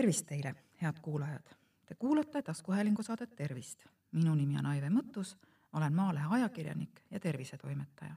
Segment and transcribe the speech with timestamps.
[0.00, 1.50] tervist teile, head kuulajad!
[1.86, 3.84] Te kuulate taskuhäälingu saadet Tervist.
[4.12, 5.34] minu nimi on Aive Mõttus,
[5.76, 8.14] olen Maalehe ajakirjanik ja tervisetoimetaja.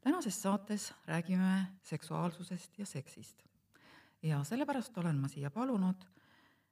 [0.00, 3.42] tänases saates räägime seksuaalsusest ja seksist.
[4.22, 6.06] ja sellepärast olen ma siia palunud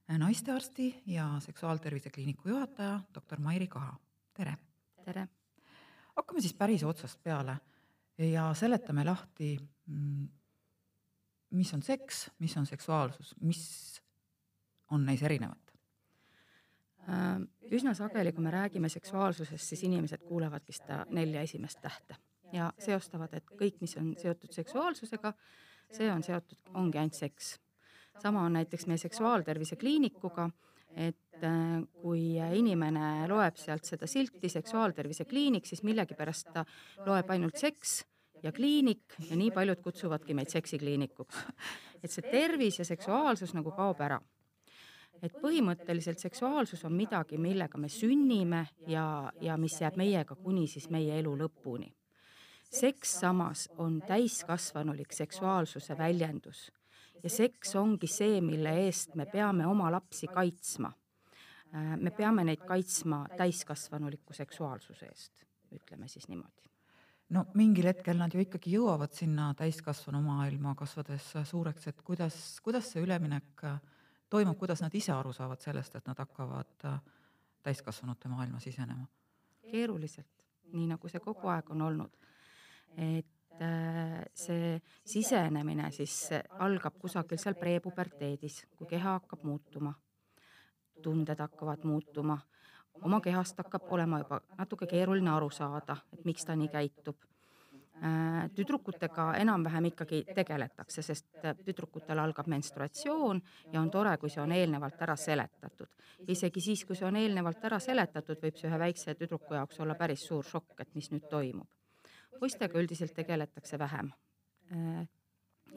[0.09, 3.97] naistearsti ja seksuaaltervise kliiniku juhataja, doktor Mairi Kaha.
[4.35, 4.57] tere!
[5.05, 5.29] tere!
[6.17, 7.59] hakkame siis päris otsast peale
[8.19, 10.29] ja seletame lahti, mm,
[11.51, 13.95] mis on seks, mis on seksuaalsus, mis
[14.95, 15.75] on neis erinevat?
[17.05, 17.43] Äh,
[17.75, 22.17] üsna sageli, kui me räägime seksuaalsusest, siis inimesed kuulevadki seda nelja esimest tähte
[22.55, 25.35] ja seostavad, et kõik, mis on seotud seksuaalsusega,
[25.93, 27.59] see on seotud, ongi ainult seks.
[28.23, 30.49] sama on näiteks meie seksuaaltervise kliinikuga,
[30.95, 36.65] et äh, kui inimene loeb sealt seda silti seksuaaltervise kliinik, siis millegipärast ta
[37.07, 38.05] loeb ainult seks
[38.43, 41.37] ja kliinik ja nii paljud kutsuvadki meid seksikliinikuks.
[42.03, 44.21] et see tervis ja seksuaalsus nagu kaob ära
[45.25, 50.91] et põhimõtteliselt seksuaalsus on midagi, millega me sünnime ja, ja mis jääb meiega kuni siis
[50.93, 51.93] meie elu lõpuni.
[52.75, 56.71] seks samas on täiskasvanulik seksuaalsuse väljendus
[57.23, 60.93] ja seks ongi see, mille eest me peame oma lapsi kaitsma.
[61.75, 66.65] Äh, me peame neid kaitsma täiskasvanuliku seksuaalsuse eest, ütleme siis niimoodi
[67.35, 72.93] no mingil hetkel nad ju ikkagi jõuavad sinna täiskasvanu maailma kasvades suureks, et kuidas, kuidas
[72.93, 73.81] see üleminek äh,
[74.35, 76.99] toimub, kuidas nad ise aru saavad sellest, et nad hakkavad äh,
[77.63, 79.07] täiskasvanute maailma sisenema?
[79.71, 80.43] keeruliselt,
[80.77, 82.17] nii nagu see kogu aeg on olnud.
[82.97, 86.17] et äh, see sisenemine siis
[86.59, 89.95] algab kusagil seal prepuberteedis, kui keha hakkab muutuma,
[91.03, 92.39] tunded hakkavad muutuma,
[93.03, 97.23] oma kehast hakkab olema juba natuke keeruline aru saada, et miks ta nii käitub
[98.55, 103.41] tüdrukutega enam-vähem ikkagi tegeletakse, sest tüdrukutel algab menstruatsioon
[103.73, 105.89] ja on tore, kui see on eelnevalt ära seletatud.
[106.29, 109.95] isegi siis, kui see on eelnevalt ära seletatud, võib see ühe väikse tüdruku jaoks olla
[109.95, 111.69] päris suur šokk, et mis nüüd toimub.
[112.41, 114.11] poistega üldiselt tegeletakse vähem
[114.73, 115.07] äh,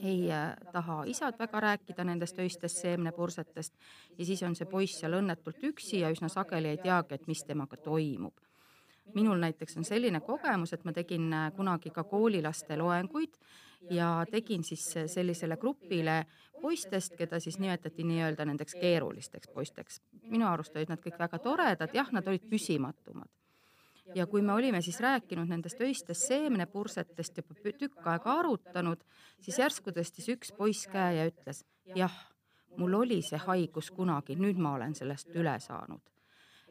[0.03, 3.73] ei äh, taha isad väga rääkida nendest öistest seemnepursetest
[4.17, 7.43] ja siis on see poiss seal õnnetult üksi ja üsna sageli ei teagi, et mis
[7.43, 8.46] temaga toimub
[9.13, 13.37] minul näiteks on selline kogemus, et ma tegin äh, kunagi ka koolilaste loenguid
[13.89, 16.25] ja tegin siis äh, sellisele grupile
[16.61, 20.01] poistest, keda siis nimetati nii-öelda nendeks keerulisteks poisteks.
[20.23, 23.29] minu arust olid nad kõik väga toredad, jah, nad olid püsimatumad.
[24.15, 29.03] ja kui me olime siis rääkinud nendest öistest seemnepursetest juba tükk aega arutanud,
[29.41, 32.13] siis järsku tõstis üks poiss käe ja ütles, jah,
[32.77, 36.16] mul oli see haigus kunagi, nüüd ma olen sellest üle saanud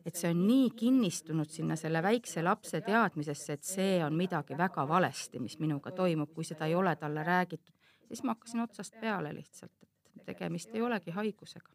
[0.06, 4.86] et see on nii kinnistunud sinna selle väikse lapse teadmisesse, et see on midagi väga
[4.88, 7.74] valesti, mis minuga toimub, kui seda ei ole talle räägitud,
[8.06, 9.74] siis ma hakkasin otsast peale lihtsalt,
[10.16, 11.74] et tegemist ei olegi haigusega.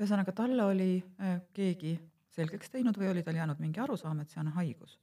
[0.00, 0.90] ühesõnaga, talle oli
[1.20, 1.96] äh, keegi
[2.32, 4.98] selgeks teinud või oli tal jäänud mingi arusaam, et see on haigus?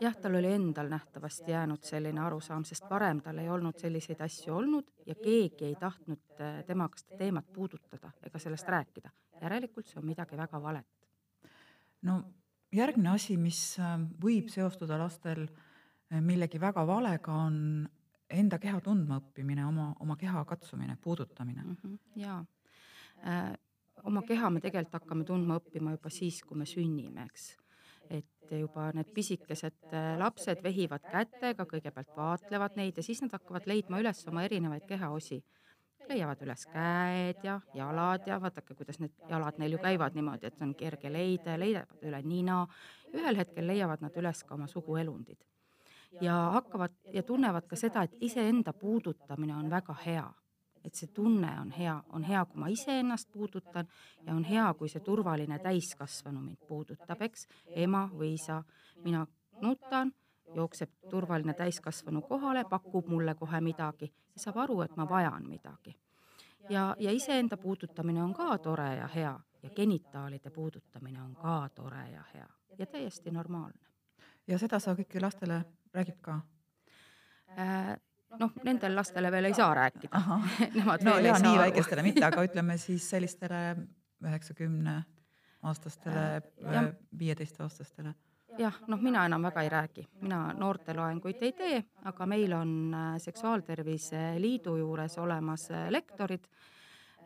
[0.00, 4.54] jah, tal oli endal nähtavasti jäänud selline arusaam, sest varem tal ei olnud selliseid asju
[4.54, 9.10] olnud ja keegi ei tahtnud äh, temaga seda teemat puudutada ega sellest rääkida.
[9.40, 10.86] järelikult see on midagi väga valet
[12.08, 12.20] no
[12.72, 17.88] järgmine asi, mis äh, võib seostuda lastel äh, millegi väga valega, on
[18.32, 21.76] enda keha tundma õppimine, oma, oma keha katsumine, puudutamine mm.
[21.82, 22.40] -hmm, jaa
[23.26, 23.52] äh,,
[24.04, 27.56] oma keha me tegelikult hakkame tundma õppima juba siis, kui me sünnime, eks.
[28.10, 33.66] et juba need pisikesed äh, lapsed vehivad kätega, kõigepealt vaatlevad neid ja siis nad hakkavad
[33.66, 35.42] leidma üles oma erinevaid kehaosi
[36.08, 40.62] leiavad üles käed ja jalad ja vaadake, kuidas need jalad neil ju käivad niimoodi, et
[40.62, 42.66] on kerge leida, leiavad üle nina.
[43.12, 45.38] ühel hetkel leiavad nad üles ka oma suguelundid
[46.20, 50.32] ja hakkavad ja tunnevad ka seda, et iseenda puudutamine on väga hea.
[50.84, 53.86] et see tunne on hea, on hea, kui ma iseennast puudutan
[54.26, 57.46] ja on hea, kui see turvaline täiskasvanu mind puudutab, eks,
[57.84, 58.64] ema või isa.
[59.04, 59.26] mina
[59.60, 60.10] nutan
[60.54, 65.96] jookseb turvaline täiskasvanu kohale, pakub mulle kohe midagi ja saab aru, et ma vajan midagi.
[66.70, 72.08] ja, ja iseenda puudutamine on ka tore ja hea ja genitaalide puudutamine on ka tore
[72.10, 73.86] ja hea ja täiesti normaalne.
[74.46, 75.64] ja seda sa kõiki lastele
[75.94, 76.40] räägid ka
[77.58, 77.96] äh,?
[78.40, 80.20] noh, nendele lastele veel ei saa rääkida.
[81.04, 83.76] no ja nii väikestele mitte, aga ütleme siis sellistele
[84.24, 85.02] üheksakümne
[85.62, 86.42] aastastele,
[87.18, 88.14] viieteistaastastele
[88.58, 93.14] jah, noh, mina enam väga ei räägi, mina noorteloenguid ei tee, aga meil on äh,
[93.22, 96.48] Seksuaaltervise Liidu juures olemas äh, lektorid,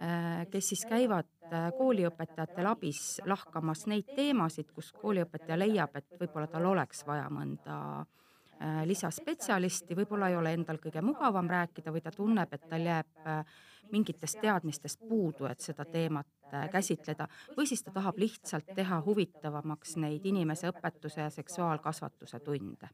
[0.02, 1.32] äh, kes siis käivad
[1.78, 7.76] kooliõpetajatel abis lahkamas neid teemasid, kus kooliõpetaja leiab, et võib-olla tal oleks vaja mõnda
[8.88, 13.28] lisaspetsialisti, võib-olla ei ole endal kõige mugavam rääkida või ta tunneb, et tal jääb
[13.93, 19.97] mingitest teadmistest puudu, et seda teemat äh, käsitleda, või siis ta tahab lihtsalt teha huvitavamaks
[20.03, 22.88] neid inimese õpetuse ja seksuaalkasvatuse tunde.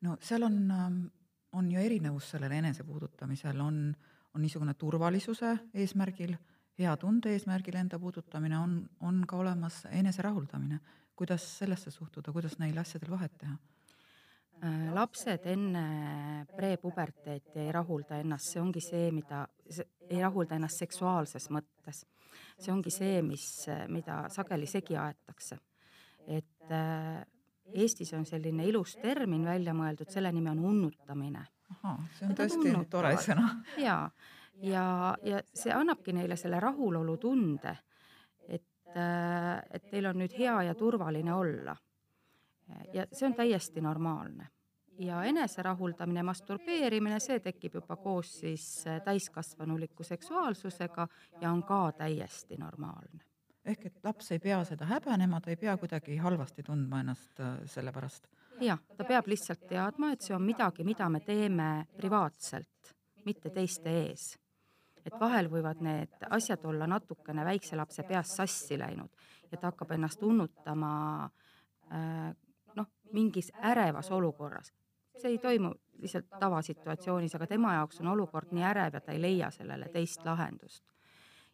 [0.00, 0.98] no seal on, ähm,
[1.52, 3.94] on ju erinevus sellel enesepuudutamisel, on,
[4.34, 6.36] on niisugune turvalisuse eesmärgil,
[6.78, 10.80] hea tunde eesmärgil enda puudutamine, on, on ka olemas eneserahuldamine.
[11.16, 13.56] kuidas sellesse suhtuda, kuidas neil asjadel vahet teha?
[14.62, 19.42] Äh, lapsed enne prepuberteeti ei rahulda ennast, see ongi see, mida,
[20.08, 22.04] ei rahulda ennast seksuaalses mõttes.
[22.58, 25.58] see ongi see, mis, mida sageli segi aetakse.
[26.26, 27.24] et äh,
[27.74, 31.46] Eestis on selline ilus termin välja mõeldud, selle nimi on unnutamine.
[32.18, 33.48] see on tõesti tore sõna.
[33.76, 34.10] jaa,
[34.62, 37.76] ja, ja see annabki neile selle rahulolutunde,
[38.48, 41.76] et, äh, et teil on nüüd hea ja turvaline olla
[42.92, 44.48] ja see on täiesti normaalne.
[44.98, 51.08] ja eneserahuldamine, masturbeerimine, see tekib juba koos siis äh, täiskasvanuliku seksuaalsusega
[51.40, 53.24] ja on ka täiesti normaalne.
[53.64, 57.58] ehk et laps ei pea seda häbenema, ta ei pea kuidagi halvasti tundma ennast äh,
[57.66, 58.28] selle pärast?
[58.60, 62.94] jah, ta peab lihtsalt teadma, et see on midagi, mida me teeme privaatselt,
[63.24, 64.34] mitte teiste ees
[65.04, 69.10] et vahel võivad need asjad olla natukene väikse lapse peas sassi läinud
[69.50, 70.92] ja ta hakkab ennast unnutama
[71.92, 72.32] äh,
[73.14, 74.72] mingis ärevas olukorras.
[75.14, 75.70] see ei toimu
[76.02, 80.24] lihtsalt tavasituatsioonis, aga tema jaoks on olukord nii ärev ja ta ei leia sellele teist
[80.24, 80.84] lahendust.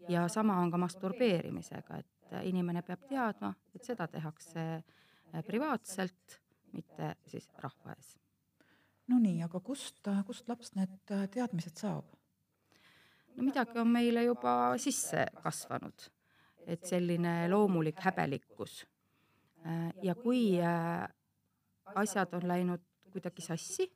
[0.09, 6.41] ja sama on ka masturbeerimisega, et inimene peab teadma, et seda tehakse äh, privaatselt,
[6.73, 8.17] mitte siis rahva ees.
[9.09, 10.97] no nii, aga kust, kust laps need
[11.35, 12.09] teadmised saab?
[13.37, 16.09] no midagi on meile juba sisse kasvanud,
[16.67, 18.87] et selline loomulik häbelikkus.
[19.67, 20.57] Äh, ja kui
[21.95, 22.83] asjad on läinud
[23.13, 23.91] kuidagi sassi,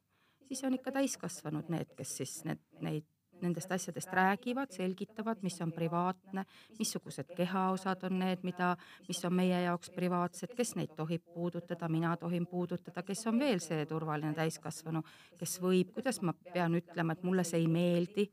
[0.49, 3.07] siis on ikka täiskasvanud need, kes siis need, neid,
[3.43, 6.45] nendest asjadest räägivad, selgitavad, mis on privaatne,
[6.79, 8.75] missugused kehaosad on need, mida,
[9.09, 13.63] mis on meie jaoks privaatsed, kes neid tohib puudutada, mina tohin puudutada, kes on veel
[13.65, 15.03] see turvaline täiskasvanu,
[15.39, 18.29] kes võib, kuidas ma pean ütlema, et mulle see ei meeldi,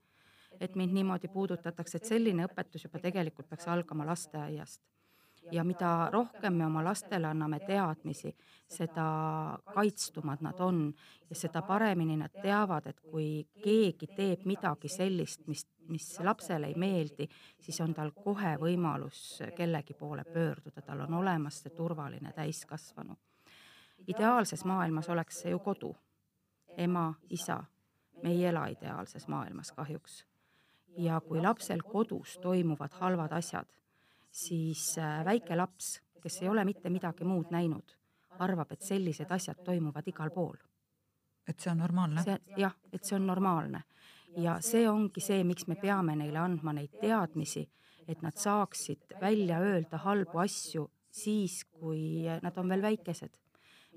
[0.59, 4.81] et mind niimoodi puudutatakse, et selline õpetus juba tegelikult peaks algama lasteaiast
[5.51, 8.35] ja mida rohkem me oma lastele anname teadmisi,
[8.67, 9.05] seda
[9.73, 10.93] kaitstumad nad on
[11.29, 16.75] ja seda paremini nad teavad, et kui keegi teeb midagi sellist, mis, mis lapsele ei
[16.75, 17.27] meeldi,
[17.59, 23.17] siis on tal kohe võimalus kellegi poole pöörduda, tal on olemas see turvaline täiskasvanu.
[24.07, 25.95] ideaalses maailmas oleks see ju kodu,
[26.77, 27.63] ema, isa,
[28.23, 30.25] me ei ela ideaalses maailmas kahjuks.
[30.97, 33.80] ja kui lapsel kodus toimuvad halvad asjad
[34.31, 37.95] siis äh, väike laps, kes ei ole mitte midagi muud näinud,
[38.39, 40.57] arvab, et sellised asjad toimuvad igal pool.
[41.47, 42.23] et see on normaalne?
[42.57, 43.83] jah, et see on normaalne
[44.37, 47.65] ja see ongi see, miks me peame neile andma neid teadmisi,
[48.07, 53.35] et nad saaksid välja öelda halbu asju siis, kui nad on veel väikesed,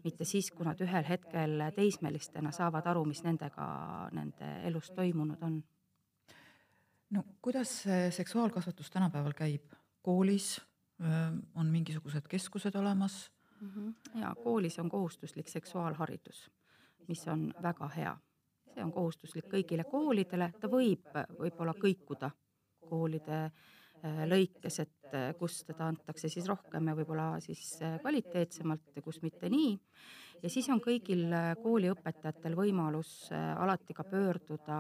[0.05, 3.69] mitte siis, kui nad ühel hetkel teismelistena saavad aru, mis nendega
[4.13, 5.63] nende elus toimunud on.
[7.11, 9.84] no kuidas seksuaalkasvatus tänapäeval käib?
[10.05, 10.59] Koolis
[11.59, 13.71] on mingisugused keskused olemas mm.
[13.71, 14.21] -hmm.
[14.21, 16.51] ja koolis on kohustuslik seksuaalharidus,
[17.09, 18.17] mis on väga hea.
[18.75, 21.05] see on kohustuslik kõigile koolidele, ta võib
[21.39, 22.31] võib-olla kõikuda
[22.89, 23.51] koolide
[24.27, 29.79] lõikes, et kus teda antakse siis rohkem ja võib-olla siis kvaliteetsemalt ja kus mitte nii
[30.45, 34.79] ja siis on kõigil äh, kooliõpetajatel võimalus äh, alati ka pöörduda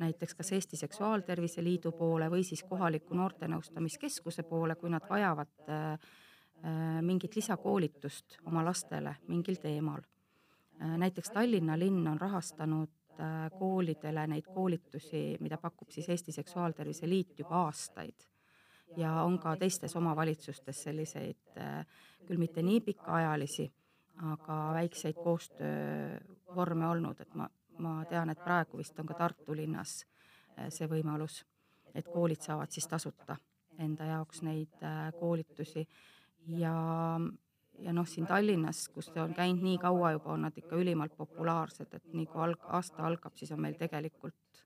[0.00, 6.12] näiteks kas Eesti Seksuaaltervise Liidu poole või siis kohaliku noortenõustamiskeskuse poole, kui nad vajavad äh,
[7.04, 10.00] mingit lisakoolitust oma lastele mingil teemal.
[10.80, 13.18] näiteks Tallinna linn on rahastanud
[13.58, 18.24] koolidele neid koolitusi, mida pakub siis Eesti Seksuaaltervise Liit juba aastaid
[18.96, 21.60] ja on ka teistes omavalitsustes selliseid
[22.24, 23.68] küll mitte nii pikaajalisi
[24.22, 30.04] aga väikseid koostöövorme olnud, et ma, ma tean, et praegu vist on ka Tartu linnas
[30.58, 31.42] äh, see võimalus,
[31.94, 33.36] et koolid saavad siis tasuta
[33.78, 35.86] enda jaoks neid äh, koolitusi.
[36.46, 36.74] Ja,
[37.78, 41.16] ja noh, siin Tallinnas, kus ta on käinud nii kaua juba, on nad ikka ülimalt
[41.16, 44.62] populaarsed, et nii kui alg-, aasta algab, siis on meil tegelikult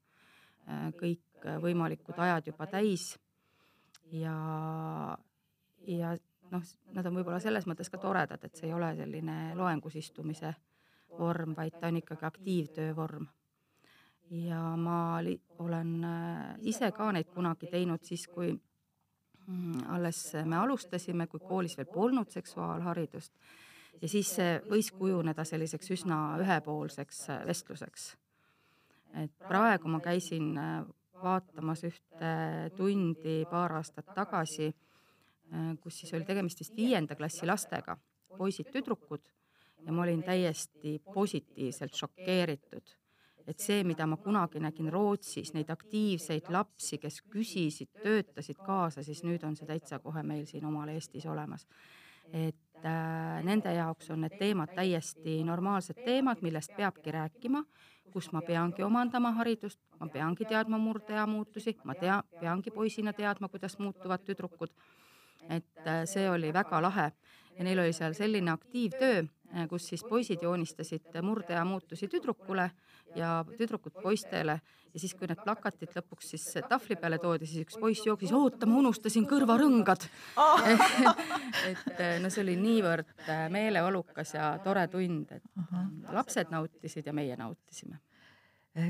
[0.68, 1.24] äh, kõik
[1.62, 3.12] võimalikud ajad juba täis.
[4.10, 4.34] Ja,
[5.86, 6.16] ja
[6.52, 6.62] noh,
[6.96, 10.54] nad on võib-olla selles mõttes ka toredad, et see ei ole selline loengus istumise
[11.18, 13.26] vorm, vaid ta on ikkagi aktiivtöö vorm.
[14.30, 20.56] ja ma li-, olen äh, ise ka neid kunagi teinud siis, kui mm, alles me
[20.56, 23.32] alustasime, kui koolis veel polnud seksuaalharidust,
[24.02, 28.16] ja siis see võis kujuneda selliseks üsna ühepoolseks vestluseks.
[29.22, 30.52] et praegu ma käisin
[31.22, 32.32] vaatamas ühte
[32.76, 34.70] tundi paar aastat tagasi,
[35.82, 37.96] kus siis oli tegemist vist viienda klassi lastega,
[38.36, 39.22] poisid-tüdrukud,
[39.86, 42.98] ja ma olin täiesti positiivselt šokeeritud
[43.48, 49.22] et see, mida ma kunagi nägin Rootsis, neid aktiivseid lapsi, kes küsisid, töötasid kaasa, siis
[49.24, 51.66] nüüd on see täitsa kohe meil siin omal Eestis olemas.
[52.28, 57.62] et äh, nende jaoks on need teemad täiesti normaalsed teemad, millest peabki rääkima,
[58.12, 63.48] kus ma peangi omandama haridust, ma peangi teadma murdeea muutusi, ma tea, peangi poisina teadma,
[63.48, 64.74] kuidas muutuvad tüdrukud.
[65.48, 67.10] Et äh, see oli väga lahe
[67.58, 72.70] ja neil oli seal selline aktiivtöö, äh, kus siis poisid joonistasid murdeea muutusi tüdrukule
[73.16, 74.60] ja tüdrukud poistele
[74.92, 78.68] ja siis, kui need plakatid lõpuks siis tahvli peale toodi, siis üks poiss jooksis, oota,
[78.68, 80.06] ma unustasin kõrvarõngad
[80.40, 80.68] oh.
[81.70, 86.12] et no see oli niivõrd äh, meeleolukas ja tore tund, et uh -huh.
[86.14, 88.00] lapsed nautisid ja meie nautisime.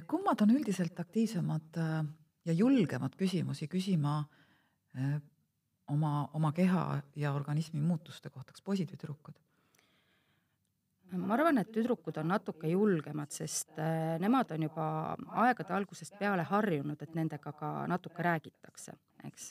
[0.06, 2.04] Kummad on üldiselt aktiivsemad äh,
[2.44, 4.18] ja julgemad küsimusi küsima
[4.96, 5.20] äh,
[5.88, 9.45] oma, oma keha ja organismi muutuste kohta, kas poisid või tüdrukud?
[11.16, 14.88] ma arvan, et tüdrukud on natuke julgemad, sest äh, nemad on juba
[15.40, 18.92] aegade algusest peale harjunud, et nendega ka natuke räägitakse,
[19.25, 19.47] eks.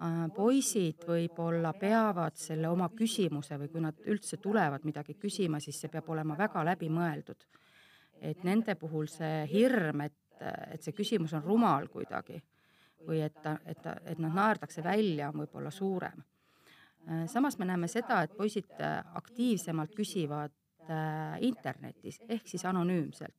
[0.00, 5.82] Äh, poisid võib-olla peavad selle oma küsimuse või kui nad üldse tulevad midagi küsima, siis
[5.82, 7.44] see peab olema väga läbimõeldud.
[8.20, 10.16] et nende puhul see hirm, et,
[10.72, 12.40] et see küsimus on rumal kuidagi
[13.06, 16.22] või et ta, et ta, et nad naerdakse välja, on võib-olla suurem
[17.08, 20.52] Äh, samas me näeme seda, et poisid äh, aktiivsemalt küsivad
[20.90, 23.34] äh, internetis ehk siis anonüümselt.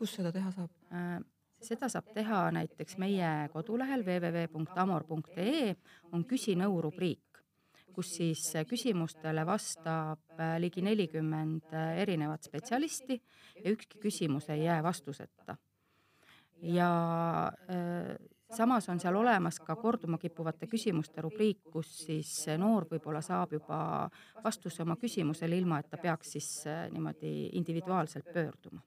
[0.00, 0.70] kus seda teha saab?
[1.60, 5.74] seda saab teha näiteks meie kodulehel www.amor.ee
[6.16, 7.42] on küsinõu rubriik,
[7.92, 13.18] kus siis küsimustele vastab ligi nelikümmend erinevat spetsialisti
[13.60, 15.58] ja ükski küsimus ei jää vastuseta.
[16.62, 16.90] ja
[18.56, 23.80] samas on seal olemas ka korduma kippuvate küsimuste rubriik, kus siis noor võib-olla saab juba
[24.44, 28.82] vastuse oma küsimusele, ilma et ta peaks siis äh, niimoodi individuaalselt pöörduma.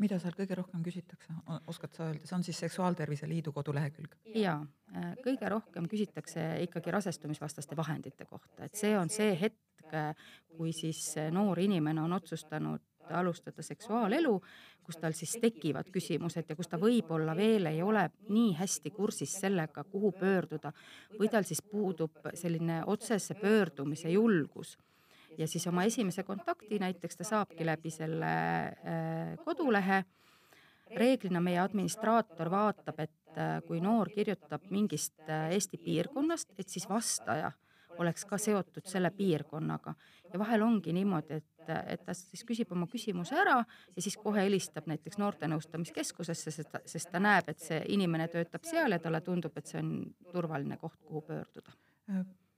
[0.00, 1.34] Mida seal kõige rohkem küsitakse,
[1.68, 4.14] oskad sa öelda, see on siis Seksuaaltervise Liidu kodulehekülg?
[4.34, 4.60] jaa,
[4.94, 10.14] äh, kõige rohkem küsitakse ikkagi rasestumisvastaste vahendite kohta, et see on see hetk, äh,
[10.56, 14.34] kui siis noor inimene on otsustanud alustada seksuaalelu,
[14.82, 19.38] kus tal siis tekivad küsimused ja kus ta võib-olla veel ei ole nii hästi kursis
[19.40, 20.72] sellega, kuhu pöörduda
[21.18, 24.76] või tal siis puudub selline otsese pöördumise julgus
[25.38, 28.32] ja siis oma esimese kontakti näiteks ta saabki läbi selle
[28.66, 30.04] äh, kodulehe.
[30.90, 36.88] reeglina meie administraator vaatab, et äh, kui noor kirjutab mingist äh, Eesti piirkonnast, et siis
[36.88, 37.52] vastaja
[37.98, 39.94] oleks ka seotud selle piirkonnaga
[40.32, 44.16] ja vahel ongi niimoodi, et et, et ta siis küsib oma küsimuse ära ja siis
[44.20, 49.00] kohe helistab näiteks noortenõustamiskeskusesse, sest ta, sest ta näeb, et see inimene töötab seal ja
[49.02, 49.94] talle tundub, et see on
[50.32, 51.76] turvaline koht, kuhu pöörduda.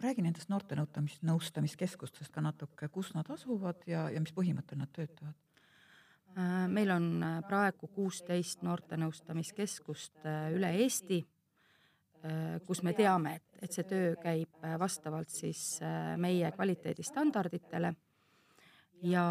[0.02, 5.36] räägi nendest noortenõustamis, nõustamiskeskustest ka natuke, kus nad asuvad ja, ja mis põhimõttel nad töötavad?
[6.72, 10.24] meil on praegu kuusteist noortenõustamiskeskust
[10.56, 11.18] üle Eesti,
[12.66, 15.82] kus me teame, et, et see töö käib vastavalt siis
[16.16, 17.92] meie kvaliteedistandarditele
[19.02, 19.24] ja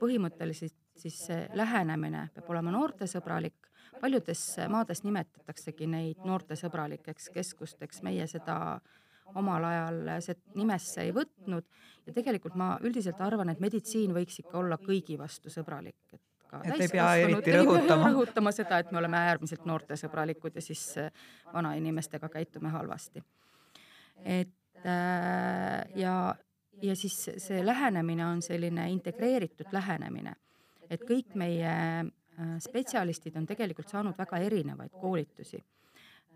[0.00, 3.68] põhimõtteliselt siis see lähenemine peab olema noortesõbralik,
[4.00, 8.80] paljudes maades nimetataksegi neid noortesõbralikeks keskusteks, meie seda
[9.38, 11.66] omal ajal see nimesse ei võtnud
[12.06, 16.62] ja tegelikult ma üldiselt arvan, et meditsiin võiks ikka olla kõigi vastu sõbralik, et ka
[16.66, 18.10] et ei pea eriti rõhutama.
[18.10, 20.84] rõhutama seda, et me oleme äärmiselt noortesõbralikud ja siis
[21.52, 23.22] vanainimestega käitume halvasti.
[24.24, 26.34] et äh, ja
[26.82, 30.34] ja siis see lähenemine on selline integreeritud lähenemine,
[30.90, 35.60] et kõik meie äh, spetsialistid on tegelikult saanud väga erinevaid koolitusi.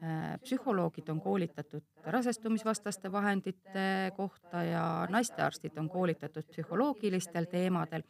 [0.03, 8.03] Äh, psühholoogid on koolitatud rasestumisvastaste vahendite kohta ja naistearstid on koolitatud psühholoogilistel teemadel,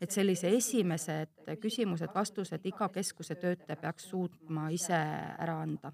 [0.00, 5.00] et sellise esimesed küsimused-vastused iga keskuse töötaja peaks suutma ise
[5.38, 5.92] ära anda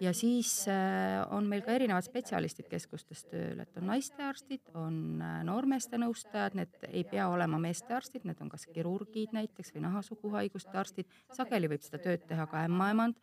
[0.00, 5.40] ja siis äh, on meil ka erinevad spetsialistid keskustes tööl, et on naistearstid, on äh,
[5.46, 11.18] noormeeste nõustajad, need ei pea olema meestearstid, need on kas kirurgid näiteks või nahasuguhaiguste arstid,
[11.34, 13.18] sageli võib seda tööd teha ka ämmaemand.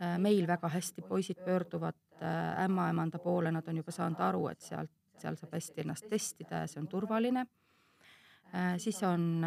[0.00, 2.02] Äh, meil väga hästi poisid pöörduvad
[2.64, 6.70] ämmaemanda poole, nad on juba saanud aru, et sealt, seal saab hästi ennast testida ja
[6.70, 7.46] see on turvaline.
[8.78, 9.44] siis on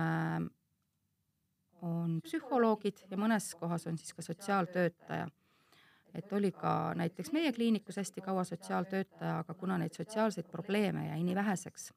[1.81, 5.29] on psühholoogid ja mõnes kohas on siis ka sotsiaaltöötaja
[6.13, 11.23] et oli ka näiteks meie kliinikus hästi kaua sotsiaaltöötaja, aga kuna neid sotsiaalseid probleeme jäi
[11.23, 11.91] nii väheseks,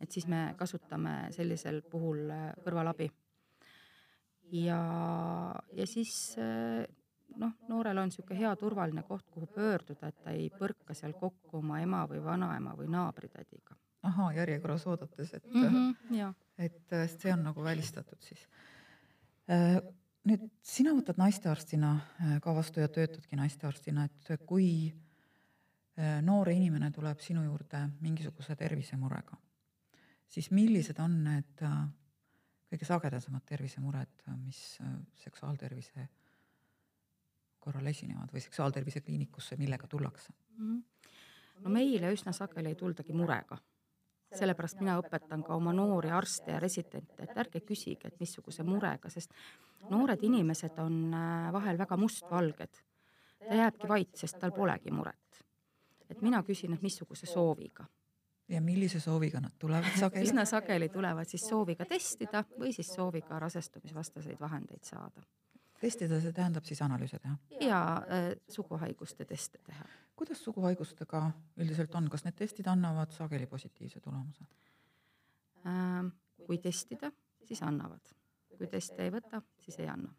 [0.00, 3.10] et siis me kasutame sellisel puhul äh, kõrvalabi.
[4.52, 4.80] ja,
[5.72, 6.86] ja siis äh,
[7.36, 11.60] noh, noorel on niisugune hea turvaline koht, kuhu pöörduda, et ta ei põrka seal kokku
[11.60, 13.76] oma ema või vanaema või naabritädiga.
[14.02, 16.32] ahaa, järjekorras oodates, et mm, -hmm, ja.
[16.58, 18.48] et see on nagu välistatud siis.
[20.28, 21.92] Nüüd sina võtad naistearstina
[22.44, 24.92] ka vastu ja töötadki naistearstina, et kui
[26.22, 29.38] noor inimene tuleb sinu juurde mingisuguse tervisemurega,
[30.30, 31.64] siis millised on need
[32.68, 34.60] kõige sagedasemad tervisemured, mis
[35.24, 36.06] seksuaaltervise
[37.58, 40.68] korral esinevad või seksuaaltervise kliinikusse, millega tullakse mm?
[40.68, 41.64] -hmm.
[41.64, 43.58] no meile üsna sageli ei tuldagi murega.
[44.38, 49.08] sellepärast mina õpetan ka oma noori arste ja residente, et ärge küsige, et missuguse murega,
[49.10, 49.32] sest
[49.90, 52.82] noored inimesed on äh, vahel väga mustvalged.
[53.48, 55.44] ta jääbki vait, sest tal polegi muret.
[56.10, 57.86] et mina küsin, et missuguse sooviga
[58.48, 60.24] ja millise sooviga nad tulevad sageli?
[60.24, 65.22] üsna sageli tulevad siis sooviga testida või siis sooviga rasestumisvastaseid vahendeid saada
[65.80, 67.36] testida, see tähendab siis analüüse teha?
[67.60, 69.84] ja äh, suguhaiguste teste teha.
[70.16, 74.44] kuidas suguhaigustega üldiselt on, kas need testid annavad sageli positiivse tulemuse
[75.66, 76.08] äh,?
[76.46, 77.10] kui testida,
[77.44, 78.14] siis annavad,
[78.58, 80.10] kui teste ei võta, siis ei anna.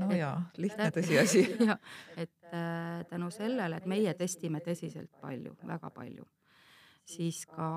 [0.00, 1.78] no et, jaa, lihtne tõsiasi jah,
[2.16, 6.26] et äh, tänu sellele, et meie testime tõsiselt palju, väga palju,
[7.06, 7.70] siis ka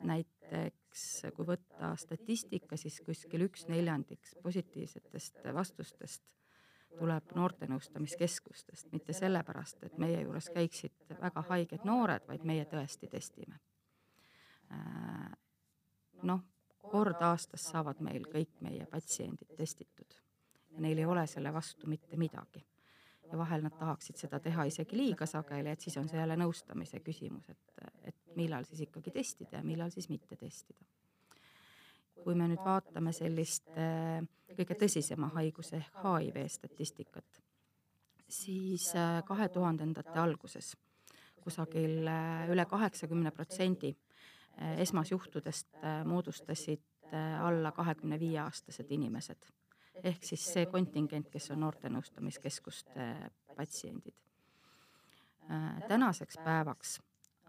[0.00, 1.06] näiteks
[1.36, 6.24] kui võtta statistika, siis kuskil üks neljandik positiivsetest vastustest
[6.98, 13.60] tuleb noortenõustamiskeskustest, mitte sellepärast, et meie juures käiksid väga haiged noored, vaid meie tõesti testime.
[14.74, 15.30] Äh,
[16.26, 16.42] noh,
[16.90, 20.20] kord aastas saavad meil kõik meie patsiendid testitud
[20.78, 22.64] neil ei ole selle vastu mitte midagi
[23.32, 27.00] ja vahel nad tahaksid seda teha isegi liiga sageli, et siis on see jälle nõustamise
[27.04, 30.84] küsimus, et, et millal siis ikkagi testida ja millal siis mitte testida.
[32.20, 34.18] kui me nüüd vaatame sellist äh,
[34.58, 37.40] kõige tõsisema haiguse ehk HIV statistikat,
[38.28, 40.74] siis äh, kahe tuhandendate alguses
[41.40, 43.94] kusagil äh, üle kaheksakümne protsendi
[44.58, 46.82] esmasjuhtudest moodustasid
[47.40, 49.48] alla kahekümne viie aastased inimesed
[50.04, 53.06] ehk siis see kontingent, kes on noortenõustamiskeskuste
[53.56, 54.16] patsiendid.
[55.50, 56.98] Äh, tänaseks päevaks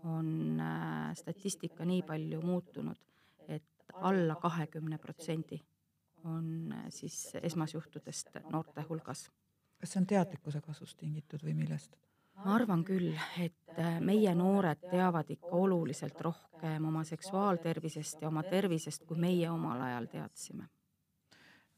[0.04, 0.62] on
[1.14, 2.98] statistika nii palju muutunud,
[3.48, 5.60] et alla kahekümne protsendi
[6.26, 9.30] on siis esmasjuhtudest noorte hulgas.
[9.82, 11.96] kas see on teadlikkuse kasvust tingitud või millest?
[12.36, 13.61] ma arvan küll, et
[14.02, 20.10] meie noored teavad ikka oluliselt rohkem oma seksuaaltervisest ja oma tervisest, kui meie omal ajal
[20.12, 20.68] teadsime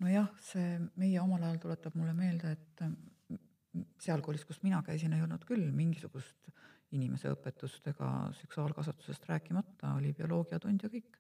[0.04, 5.14] nojah, see meie omal ajal tuletab mulle meelde, et mm, seal koolis, kus mina käisin,
[5.16, 6.52] ei olnud küll mingisugust
[6.94, 11.20] inimeseõpetust ega seksuaalkasvatusest rääkimata, oli bioloogiatund ja kõik.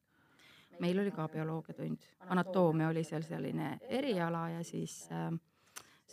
[0.81, 5.31] meil oli ka bioloogiatund, anatoomia oli seal selline eriala ja siis äh,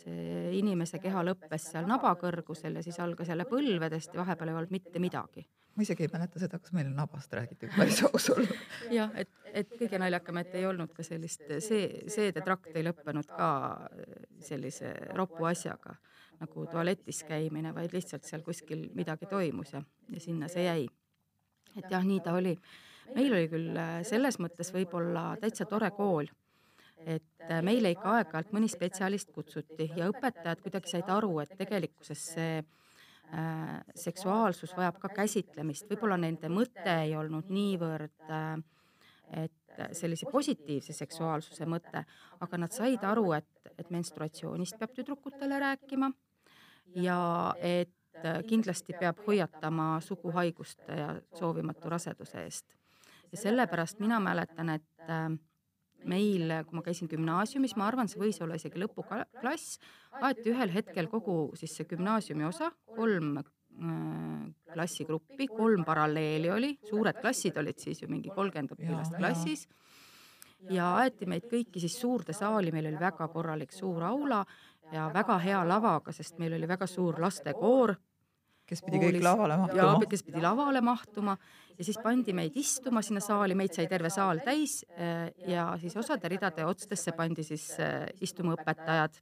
[0.01, 4.61] see inimese keha lõppes seal naba kõrgusel ja siis algas jälle põlvedest ja vahepeal ei
[4.61, 8.55] olnud mitte midagi ma isegi ei mäleta seda, kas meil nabast räägiti, päris aus olla.
[8.99, 13.51] jah, et, et kõige naljakam, et ei olnud ka sellist, see, seedetrakt ei lõppenud ka
[14.43, 15.95] sellise ropu asjaga
[16.41, 20.87] nagu tualetis käimine, vaid lihtsalt seal kuskil midagi toimus ja, ja sinna see jäi.
[21.77, 22.55] et jah, nii ta oli.
[23.15, 26.27] meil oli küll selles mõttes võib-olla täitsa tore kool,
[27.05, 32.61] et meile ikka aeg-ajalt mõni spetsialist kutsuti ja õpetajad kuidagi said aru, et tegelikkuses see
[33.31, 38.57] Äh, seksuaalsus vajab ka käsitlemist, võib-olla nende mõte ei olnud niivõrd, äh,
[39.45, 42.01] et sellise positiivse seksuaalsuse mõte,
[42.43, 43.47] aga nad said aru, et,
[43.79, 46.11] et menstruatsioonist peab tüdrukutele rääkima
[46.99, 47.21] ja
[47.63, 48.19] et
[48.51, 52.75] kindlasti peab hoiatama suguhaiguste ja soovimatu raseduse eest.
[53.31, 55.29] ja sellepärast mina mäletan, et äh,
[56.09, 59.77] meil, kui ma käisin gümnaasiumis, ma arvan, see võis olla isegi lõpuklass,
[60.21, 63.45] aeti ühel hetkel kogu siis see gümnaasiumi osa, kolm äh,
[64.73, 69.67] klassigruppi, kolm paralleeli oli, suured klassid olid siis ju mingi kolmkümmend õpilast klassis.
[70.69, 74.43] Ja aeti meid kõiki siis suurde saali, meil oli väga korralik suur aula
[74.93, 77.95] ja väga hea lavaga, sest meil oli väga suur lastekoor
[78.71, 80.05] kes pidi kõik lavale mahtuma.
[80.11, 81.35] kes pidi lavale mahtuma
[81.77, 85.97] ja siis pandi meid istuma sinna saali, meid sai terve saal täis äh, ja siis
[85.99, 89.19] osade ridade otstesse pandi siis äh, istuma õpetajad.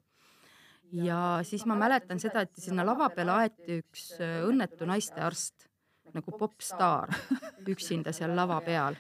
[1.06, 5.70] ja siis ma mäletan seda, et sinna lava peale aeti üks äh, õnnetu naistearst
[6.14, 7.14] nagu popstaar
[7.74, 8.98] üksinda seal lava peal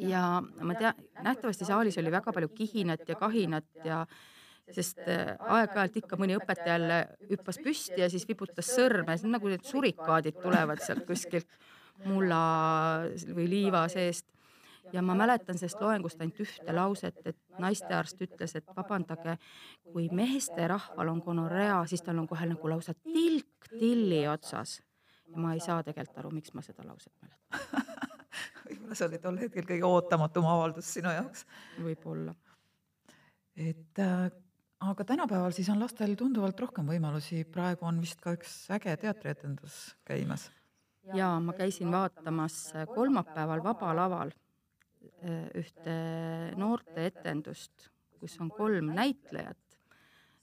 [0.00, 4.04] ja ma tean, nähtavasti saalis oli väga palju kihinat ja kahinat ja
[4.70, 6.98] sest äh, aeg-ajalt ikka mõni õpetaja jälle
[7.30, 11.48] hüppas püsti ja siis vibutas sõrme, see on nagu need surikaadid tulevad sealt kuskilt
[12.08, 12.42] mulla
[13.34, 14.26] või liiva seest.
[14.92, 19.36] ja ma mäletan sellest loengust ainult ühte lauset, et naistearst ütles, et vabandage,
[19.92, 24.80] kui meesterahval on gonorrea, siis tal on kohe nagu lausa tilk tilli otsas.
[25.28, 28.08] ja ma ei saa tegelikult aru, miks ma seda lauset mäletan.
[28.66, 31.46] Võib-olla see oli tol hetkel kõige ootamatum avaldus sinu jaoks.
[31.78, 32.34] võib-olla.
[33.56, 34.30] et äh,
[34.82, 39.96] aga tänapäeval siis on lastel tunduvalt rohkem võimalusi, praegu on vist ka üks äge teatrietendus
[40.08, 40.50] käimas.
[41.14, 45.96] jaa, ma käisin vaatamas kolmapäeval Vaba Laval äh, ühte
[46.56, 47.90] noorteetendust,
[48.20, 49.58] kus on kolm näitlejat.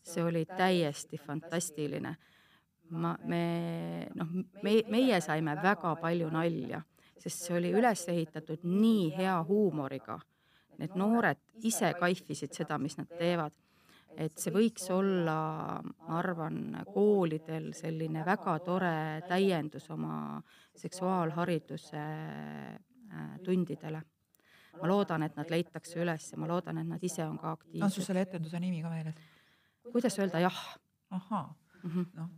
[0.03, 2.15] see oli täiesti fantastiline.
[2.89, 4.31] ma, me, noh,
[4.63, 6.81] me, meie saime väga palju nalja
[7.19, 10.19] sest see oli üles ehitatud nii hea huumoriga.
[10.79, 13.51] Need noored ise kaifisid seda, mis nad teevad.
[14.17, 15.37] Et see võiks olla,
[15.83, 16.59] ma arvan,
[16.93, 20.41] koolidel selline väga tore täiendus oma
[20.75, 24.01] seksuaalhariduse äh, tundidele.
[24.81, 27.83] ma loodan, et nad leitakse üles ja ma loodan, et nad ise on ka aktiivsed.
[27.83, 29.15] on sul selle etenduse nimi ka meeles?
[29.91, 30.59] kuidas öelda jah?
[31.09, 32.29] ahhaa mm -hmm., noh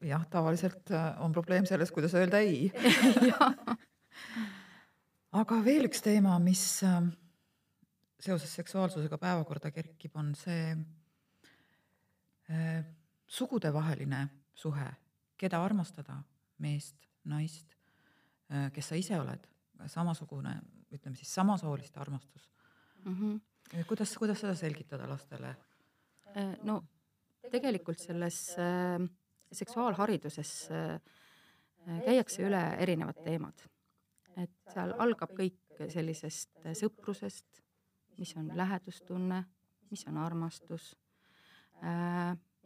[0.00, 2.72] jah, tavaliselt äh, on probleem selles, kuidas öelda ei
[5.40, 7.10] aga veel üks teema, mis ähm,
[8.20, 10.72] seoses seksuaalsusega päevakorda kerkib, on see
[13.28, 14.22] sugudevaheline
[14.56, 14.86] suhe,
[15.38, 16.16] keda armastada,
[16.64, 16.96] meest,
[17.28, 17.74] naist,
[18.50, 19.44] äh, kes sa ise oled,
[19.86, 20.54] samasugune,
[20.90, 22.48] ütleme siis samasooliste armastus
[23.04, 23.14] mm.
[23.14, 23.84] -hmm.
[23.86, 25.56] kuidas, kuidas seda selgitada lastele?
[26.36, 26.84] Äh, no
[27.50, 29.08] tegelikult selles äh,
[29.52, 31.00] seksuaalhariduses äh,
[32.04, 33.68] käiakse üle erinevad teemad
[34.42, 37.62] et seal algab kõik sellisest sõprusest,
[38.18, 39.42] mis on lähedustunne,
[39.90, 41.07] mis on armastus, äh,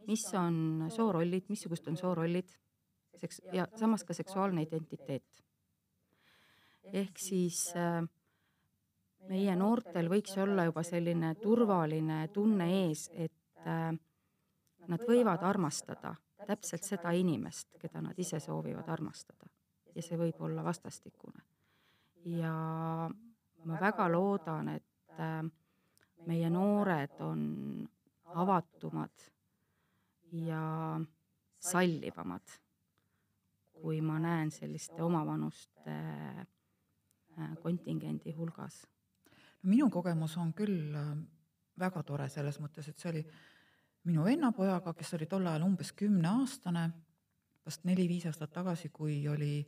[0.07, 2.49] mis on soorollid, missugused on soorollid,
[3.15, 5.43] seks- ja samas ka seksuaalne identiteet.
[6.93, 8.03] ehk siis äh,
[9.29, 13.93] meie noortel võiks olla juba selline turvaline tunne ees, et äh,
[14.87, 16.15] nad võivad armastada
[16.47, 19.47] täpselt seda inimest, keda nad ise soovivad armastada.
[19.95, 21.43] ja see võib olla vastastikune
[22.25, 22.53] ja
[23.65, 25.43] ma väga loodan, et äh,
[26.27, 27.41] meie noored on
[28.33, 29.29] avatumad
[30.33, 30.63] ja
[31.59, 32.55] sallivamad,
[33.73, 38.83] kui ma näen selliste omavanuste äh, kontingendi hulgas.
[39.63, 41.15] no minu kogemus on küll äh,
[41.79, 43.23] väga tore selles mõttes, et see oli
[44.09, 46.89] minu vennapojaga, kes oli tol ajal umbes kümneaastane,
[47.65, 49.63] vast neli-viis aastat tagasi, kui oli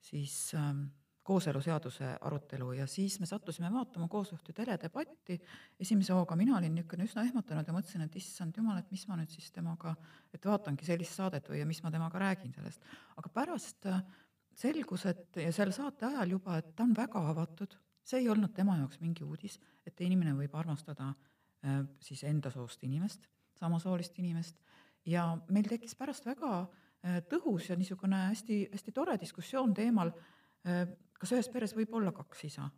[0.00, 0.86] siis ähm,
[1.24, 5.38] kooseluseaduse arutelu ja siis me sattusime vaatama koos ühte teledebatti.
[5.80, 9.16] esimese hooga mina olin niisugune üsna ehmatanud ja mõtlesin, et issand jumal, et mis ma
[9.16, 9.94] nüüd siis temaga,
[10.34, 12.84] et vaatangi sellist saadet või ja mis ma temaga räägin sellest.
[13.16, 14.02] aga pärast äh,
[14.54, 18.52] selgus, et ja selle saate ajal juba, et ta on väga avatud, see ei olnud
[18.52, 21.08] tema jaoks mingi uudis, et inimene võib armastada
[21.64, 23.24] äh, siis enda soost inimest,
[23.58, 24.60] samasoolist inimest
[25.08, 30.12] ja meil tekkis pärast väga äh, tõhus ja niisugune hästi-hästi tore diskussioon teemal
[30.64, 32.70] kas ühes peres võib olla kaks isa?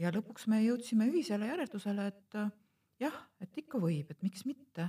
[0.00, 2.50] ja lõpuks me jõudsime ühisele järeldusele, et äh,
[3.00, 4.88] jah, et ikka võib, et miks mitte,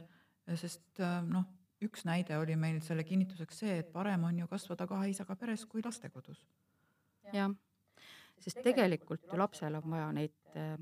[0.60, 1.48] sest äh, noh,
[1.84, 5.66] üks näide oli meil selle kinnituseks see, et parem on ju kasvada kahe isaga peres
[5.70, 6.44] kui lastekodus.
[7.34, 7.54] jah,
[8.44, 10.76] sest tegelikult ju lapsel on vaja neid äh,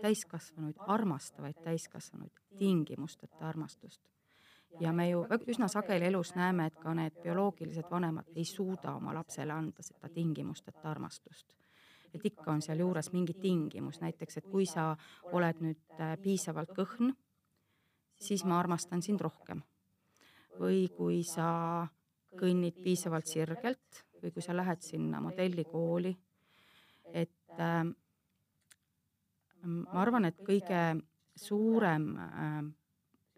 [0.00, 4.00] täiskasvanuid, armastavaid täiskasvanuid, tingimusteta armastust
[4.80, 9.14] ja me ju üsna sageli elus näeme, et ka need bioloogilised vanemad ei suuda oma
[9.14, 11.56] lapsele anda seda tingimusteta armastust.
[12.14, 14.96] et ikka on sealjuures mingi tingimus, näiteks et kui sa
[15.32, 17.12] oled nüüd äh, piisavalt kõhn,
[18.18, 19.62] siis ma armastan sind rohkem.
[20.58, 21.86] või kui sa
[22.36, 26.16] kõnnid piisavalt sirgelt või kui sa lähed sinna modellikooli,
[27.12, 27.84] et äh,
[29.62, 30.82] ma arvan, et kõige
[31.36, 32.60] suurem äh,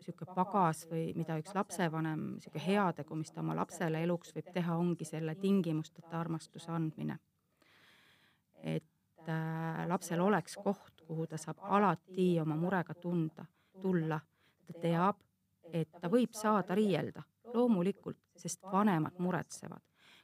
[0.02, 4.76] niisugune pagas või mida üks lapsevanem, niisugune heategu, mis ta oma lapsele eluks võib teha,
[4.76, 7.18] ongi selle tingimusteta armastuse andmine.
[8.62, 13.44] et äh, lapsel oleks koht, kuhu ta saab alati oma murega tunda,
[13.80, 14.20] tulla.
[14.66, 15.16] ta teab,
[15.72, 17.22] et ta võib saada riielda,
[17.54, 19.82] loomulikult, sest vanemad muretsevad.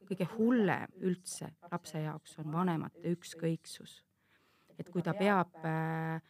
[0.08, 4.04] kõige hullem üldse lapse jaoks on vanemate ükskõiksus.
[4.78, 6.22] et kui ta peab äh,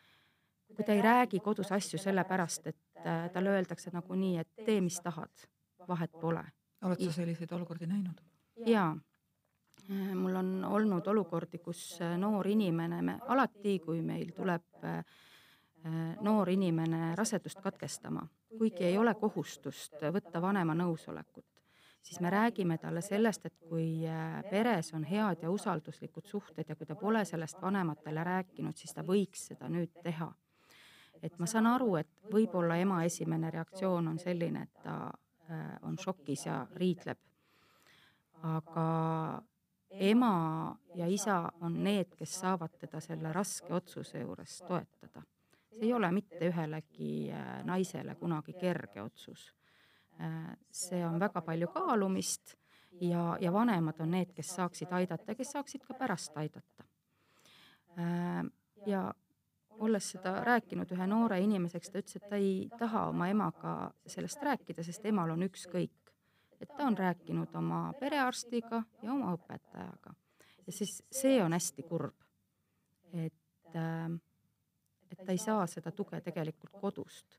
[0.79, 5.01] kui ta ei räägi kodus asju sellepärast, et äh, talle öeldakse nagunii, et tee, mis
[5.01, 5.47] tahad,
[5.89, 6.45] vahet pole.
[6.83, 8.21] oled sa selliseid olukordi näinud?
[8.67, 8.97] jaa,
[9.91, 14.85] äh, mul on olnud olukordi, kus äh, noor inimene, me alati, kui meil tuleb
[16.21, 18.25] noor inimene rasedust katkestama,
[18.59, 21.47] kuigi ei ole kohustust võtta vanema nõusolekut,
[22.03, 24.03] siis me räägime talle sellest, et kui
[24.51, 29.07] peres on head ja usalduslikud suhted ja kui ta pole sellest vanematele rääkinud, siis ta
[29.07, 30.33] võiks seda nüüd teha.
[31.23, 34.97] Et ma saan aru, et võib-olla ema esimene reaktsioon on selline, et ta
[35.51, 37.19] äh, on šokis ja riidleb.
[38.43, 39.43] aga
[39.91, 45.23] ema ja isa on need, kes saavad teda selle raske otsuse juures toetada.
[45.71, 49.55] see ei ole mitte ühelegi äh, naisele kunagi kerge otsus
[50.21, 52.57] Äh, see on väga palju kaalumist
[53.01, 56.87] ja, ja vanemad on need, kes saaksid aidata ja kes saaksid ka pärast aidata.
[58.87, 59.13] Ja
[59.79, 63.75] olles seda rääkinud ühe noore inimesega, ta ütles, et ta ei taha oma emaga
[64.07, 65.97] sellest rääkida, sest emal on ükskõik.
[66.61, 70.15] et ta on rääkinud oma perearstiga ja oma õpetajaga.
[70.67, 72.15] ja siis see on hästi kurb.
[73.13, 74.11] et, äh,
[75.11, 77.39] et ta ei saa seda tuge tegelikult kodust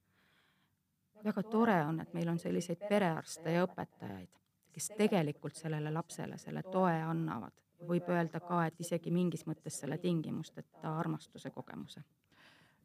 [1.23, 4.30] väga tore on, et meil on selliseid perearste ja õpetajaid,
[4.73, 7.56] kes tegelikult sellele lapsele selle toe annavad.
[7.88, 12.02] võib öelda ka, et isegi mingis mõttes selle tingimusteta armastuse kogemuse.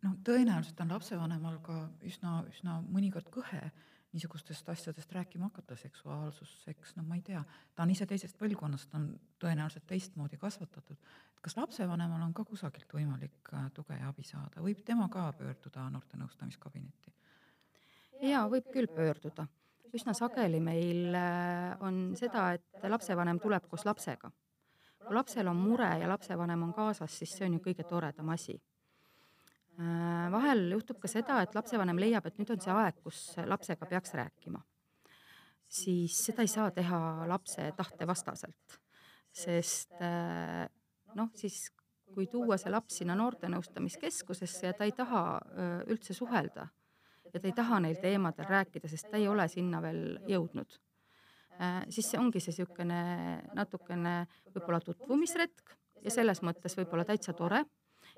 [0.05, 3.65] Noh, tõenäoliselt on lapsevanemal ka üsna, üsna mõnikord kõhe
[4.15, 7.43] niisugustest asjadest rääkima hakata, seksuaalsus, seks, no ma ei tea,
[7.75, 9.09] ta on ise teisest põlvkonnast, on
[9.43, 10.97] tõenäoliselt teistmoodi kasvatatud.
[11.45, 15.89] kas lapsevanemal on ka kusagilt võimalik äh, tuge ja abi saada, võib tema ka pöörduda
[15.91, 17.13] noorte nõustamiskabinetti?
[18.23, 19.47] jaa, võib küll pöörduda.
[19.95, 24.31] üsna sageli meil äh, on seda, et lapsevanem tuleb koos lapsega.
[25.07, 28.61] kui lapsel on mure ja lapsevanem on kaasas, siis see on ju kõige toredam asi.
[29.75, 33.89] Äh, vahel juhtub ka seda, et lapsevanem leiab, et nüüd on see aeg, kus lapsega
[33.91, 34.63] peaks rääkima.
[35.75, 38.77] siis seda ei saa teha lapse tahte vastaselt,
[39.35, 40.69] sest äh,
[41.19, 41.73] noh, siis
[42.15, 45.41] kui tuua see laps sinna noortenõustamiskeskusesse ja ta ei taha
[45.91, 46.69] üldse suhelda
[47.33, 50.77] ja ta ei taha neil teemadel rääkida, sest ta ei ole sinna veel jõudnud
[51.59, 53.01] äh,, siis see ongi see niisugune
[53.59, 54.15] natukene
[54.53, 57.65] võib-olla tutvumisretk ja selles mõttes võib-olla täitsa tore.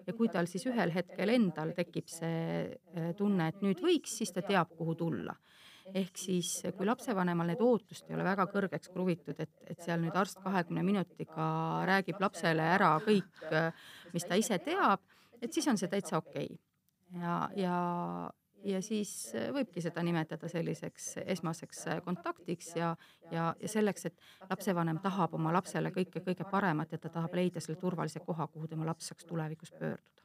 [0.07, 4.33] Ja kui tal siis ühel hetkel endal tekib see äh, tunne, et nüüd võiks, siis
[4.35, 5.37] ta teab, kuhu tulla
[5.95, 10.17] ehk siis, kui lapsevanemal need ootust ei ole väga kõrgeks kruvitud, et, et seal nüüd
[10.19, 11.47] arst kahekümne minutiga
[11.87, 13.71] räägib lapsele ära kõik, äh,
[14.15, 15.05] mis ta ise teab,
[15.41, 17.21] et siis on see täitsa okei okay.
[17.21, 17.77] ja, ja,
[18.67, 22.93] ja siis äh, võibki seda nimetada selliseks esmaseks äh, kontaktiks ja,
[23.31, 27.63] ja, ja selleks, et lapsevanem tahab oma lapsele kõike kõige paremat ja ta tahab leida
[27.63, 30.25] selle turvalise koha, kuhu tema laps saaks tulevikus pöörduda.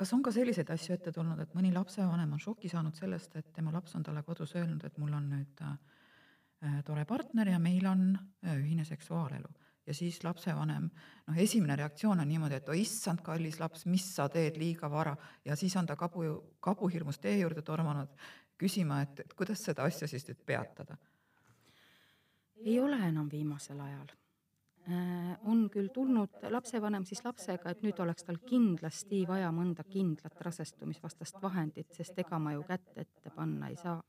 [0.00, 3.52] kas on ka selliseid asju ette tulnud, et mõni lapsevanem on šoki saanud sellest, et
[3.52, 7.86] tema laps on talle kodus öelnud, et mul on nüüd äh, tore partner ja meil
[7.86, 9.52] on äh, ühine seksuaalelu
[9.86, 10.88] ja siis lapsevanem,
[11.26, 15.16] noh, esimene reaktsioon on niimoodi, et oi issand, kallis laps, mis sa teed liiga vara
[15.44, 16.26] ja siis on ta kabu,
[16.60, 18.12] kabuhirmus tee juurde tormanud
[18.60, 20.96] küsima, et, et kuidas seda asja siis nüüd peatada.
[22.60, 24.10] ei ole enam viimasel ajal
[24.84, 25.38] äh,.
[25.48, 31.40] on küll tulnud lapsevanem siis lapsega, et nüüd oleks tal kindlasti vaja mõnda kindlat rasestumisvastast
[31.42, 34.02] vahendit, sest ega ma ju kätt ette panna ei saa.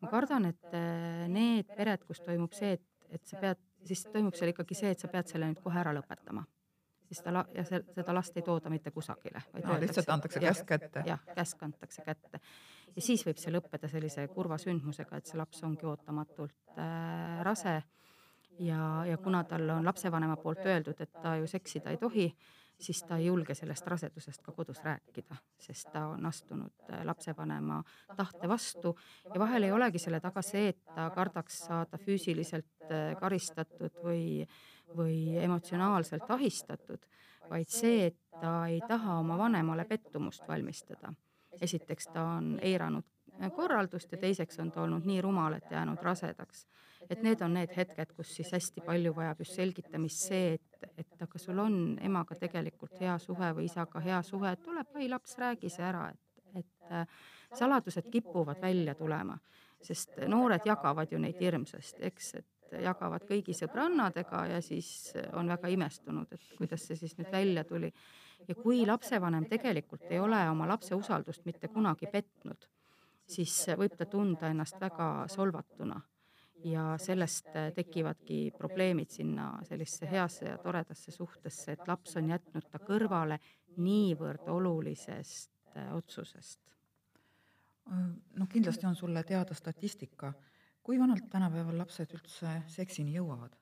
[0.00, 4.34] ma kardan, et äh, need pered, kus toimub see, et, et sa pead siis toimub
[4.34, 6.44] seal ikkagi see, et sa pead selle nüüd kohe ära lõpetama.
[7.06, 9.38] siis ta la- ja see, seda last ei tooda mitte kusagile.
[9.64, 11.02] No, lihtsalt antakse käsk kätte.
[11.06, 12.40] jah, käsk antakse kätte.
[12.96, 17.82] ja siis võib see lõppeda sellise kurva sündmusega, et see laps ongi ootamatult äh, rase
[18.58, 22.26] ja, ja kuna talle on lapsevanema poolt öeldud, et ta ju seksida ei tohi,
[22.80, 27.82] siis ta ei julge sellest rasedusest ka kodus rääkida, sest ta on astunud äh, lapsevanema
[28.16, 28.96] tahte vastu
[29.34, 34.46] ja vahel ei olegi selle taga see, et ta kardaks saada füüsiliselt äh, karistatud või,
[34.96, 37.08] või emotsionaalselt ahistatud,
[37.50, 41.12] vaid see, et ta ei taha oma vanemale pettumust valmistada.
[41.60, 43.04] esiteks ta on eiranud
[43.54, 46.66] korraldust ja teiseks on ta olnud nii rumal, et jäänud rasedaks.
[47.10, 51.22] et need on need hetked, kus siis hästi palju vajab just selgitamist see, et, et
[51.22, 55.36] aga sul on emaga tegelikult hea suhe või isaga hea suhe, et tule, pai laps,
[55.38, 57.06] räägi see ära, et, et äh,
[57.54, 59.38] saladused kipuvad välja tulema,
[59.82, 64.88] sest noored jagavad ju neid hirmsasti, eks, et jagavad kõigi sõbrannadega ja siis
[65.38, 67.92] on väga imestunud, et kuidas see siis nüüd välja tuli.
[68.48, 72.66] ja kui lapsevanem tegelikult ei ole oma lapse usaldust mitte kunagi petnud
[73.28, 76.00] siis võib ta tunda ennast väga solvatuna
[76.64, 82.80] ja sellest tekivadki probleemid sinna sellisesse heasse ja toredasse suhtesse, et laps on jätnud ta
[82.82, 83.38] kõrvale
[83.76, 86.60] niivõrd olulisest äh, otsusest.
[87.86, 90.32] noh, kindlasti on sulle teada statistika,
[90.82, 93.54] kui vanalt tänapäeval lapsed üldse seksini jõuavad?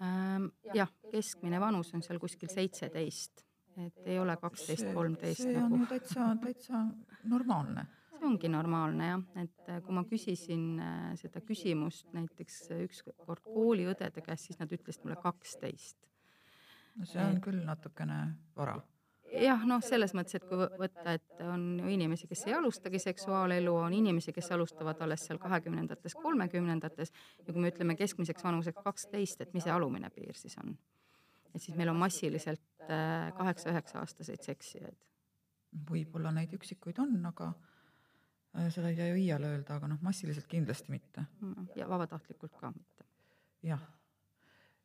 [0.00, 3.42] Ähm, jah, keskmine vanus on seal kuskil seitseteist,
[3.86, 5.56] et ei ole kaksteist, kolmteist nagu.
[5.56, 6.84] see on ju täitsa, täitsa
[7.24, 7.86] normaalne
[8.20, 14.24] see ongi normaalne jah, et äh, kui ma küsisin äh, seda küsimust näiteks ükskord kooliõdede
[14.26, 15.98] käest, siis nad ütlesid mulle kaksteist.
[16.96, 18.22] no see on küll natukene
[18.56, 18.78] vara
[19.30, 22.98] jah, noh, selles mõttes, et kui võ- võtta, et on ju inimesi, kes ei alustagi
[23.02, 27.12] seksuaalelu, on inimesi, kes alustavad alles seal kahekümnendates, kolmekümnendates
[27.46, 30.76] ja kui me ütleme keskmiseks vanuseks kaksteist, et mis see alumine piir siis on?
[31.54, 34.98] et siis meil on massiliselt äh, kaheksa-üheksa-aastaseid seksijaid.
[35.90, 37.52] võib-olla neid üksikuid on, aga
[38.54, 41.24] seda ei saa ju iial öelda, aga noh, massiliselt kindlasti mitte.
[41.40, 43.06] Mm, ja vabatahtlikult ka mitte.
[43.62, 43.82] jah,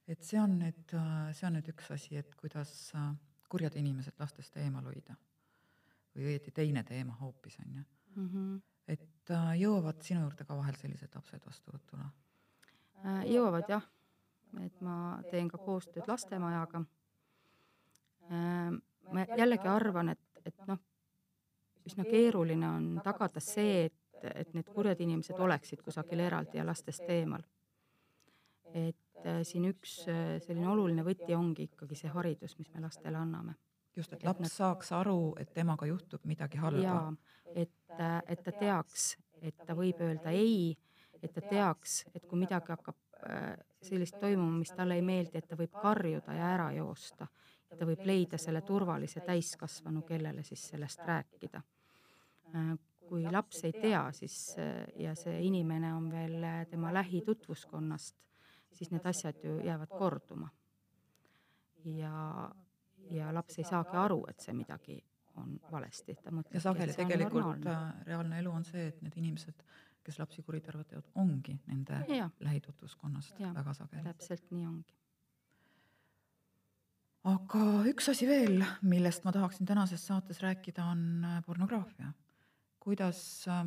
[0.08, 0.95] et see on nüüd,
[1.34, 3.13] see on nüüd üks asi, et kuidas äh,
[3.49, 5.15] kurjad inimesed lastest eemal hoida.
[6.15, 7.84] või õieti teine teema hoopis, on ju.
[8.15, 8.62] Mm -hmm.
[8.88, 12.06] et äh, jõuavad sinu juurde ka vahel sellised lapsed vastuvõtule?
[13.28, 13.84] jõuavad jah,
[14.65, 16.86] et ma teen ka koostööd lastemajaga.
[19.12, 20.80] ma jällegi arvan, et, et noh,
[21.86, 27.10] üsna keeruline on tagada see, et, et need kurjad inimesed oleksid kusagil eraldi ja lastest
[27.10, 27.43] eemal.
[28.74, 33.17] et äh, siin üks äh, selline oluline võti ongi ikkagi see haridus, mis me lastele
[33.17, 33.56] anname.
[33.95, 37.13] just, et laps saaks aru, et temaga juhtub midagi halba.
[37.56, 37.71] et,
[38.28, 40.76] et ta teaks, et ta võib öelda ei,
[41.21, 42.98] et ta teaks, et kui midagi hakkab
[43.30, 47.28] äh, sellist toimuma, mis talle ei meeldi, et ta võib karjuda ja ära joosta.
[47.78, 51.62] Ta võib leida selle turvalise täiskasvanu, kellele siis sellest rääkida.
[53.06, 54.56] kui laps ei tea, siis
[54.98, 58.16] ja see inimene on veel tema lähitutvuskonnast,
[58.74, 60.50] siis need asjad ju jäävad korduma.
[61.86, 62.52] ja,
[63.12, 65.04] ja laps ei saagi aru, et see midagi
[65.38, 66.58] on valesti, ta mõtleb.
[66.58, 69.64] ja sageli tegelikult äh, reaalne elu on see, et need inimesed,
[70.06, 72.30] kes lapsi kuritarvitavad, ongi nende ja.
[72.40, 74.04] lähitutvuskonnast ja, väga sageli.
[74.06, 74.98] täpselt nii ongi.
[77.26, 82.14] Aga üks asi veel, millest ma tahaksin tänases saates rääkida, on äh, pornograafia.
[82.80, 83.66] kuidas äh,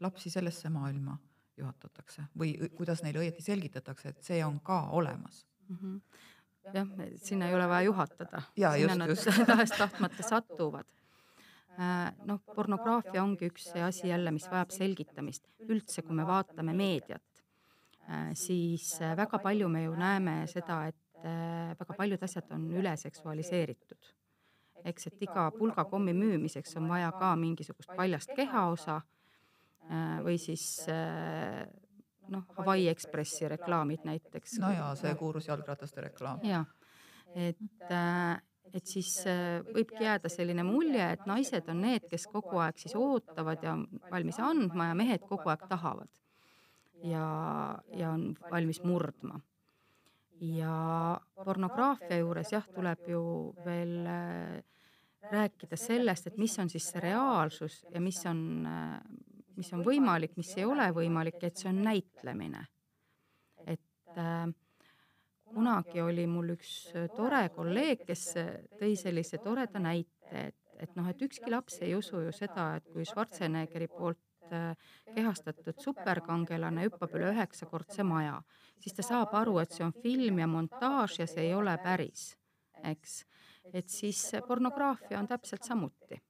[0.00, 1.18] lapsi sellesse maailma
[1.56, 5.76] juhatatakse või kuidas neile õieti selgitatakse, et see on ka olemas mm?
[5.76, 6.00] -hmm
[6.74, 8.42] jah, sinna ei ole vaja juhatada.
[8.54, 9.10] sinna nad
[9.46, 10.86] tahes-tahtmata satuvad
[12.26, 15.46] noh, pornograafia ongi üks see asi jälle, mis vajab selgitamist.
[15.68, 17.42] üldse, kui me vaatame meediat,
[18.34, 24.10] siis väga palju me ju näeme seda, et väga paljud asjad on üle seksualiseeritud.
[24.84, 29.00] eks, et iga pulgakommi müümiseks on vaja ka mingisugust paljast kehaosa
[30.24, 30.86] või siis
[32.28, 34.58] noh, Hawaii Ekspressi reklaamid näiteks.
[34.62, 36.40] no jaa, see kuulus jalgrataste reklaam.
[36.46, 36.64] jaa,
[37.34, 38.40] et äh,
[38.74, 39.10] et siis
[39.74, 43.86] võibki jääda selline mulje, et naised on need, kes kogu aeg siis ootavad ja on
[44.10, 46.10] valmis andma ja mehed kogu aeg tahavad.
[47.02, 47.24] ja,
[47.96, 49.40] ja on valmis murdma.
[50.40, 53.22] Ja pornograafia juures jah, tuleb ju
[53.64, 53.94] veel
[55.30, 58.40] rääkida sellest, et mis on siis see reaalsus ja mis on,
[59.56, 62.64] mis on võimalik, mis ei ole võimalik, et see on näitlemine.
[63.66, 64.48] et äh,
[65.54, 66.72] kunagi oli mul üks
[67.16, 68.24] tore kolleeg, kes
[68.80, 72.86] tõi sellise toreda näite, et, et noh, et ükski laps ei usu ju seda, et
[72.92, 74.20] kui Schwarzeneggeri poolt
[75.14, 78.40] kehastatud superkangelane hüppab üle üheksakordse maja,
[78.80, 82.30] siis ta saab aru, et see on film ja montaaž ja see ei ole päris,
[82.92, 83.24] eks.
[83.72, 86.20] et siis pornograafia on täpselt samuti.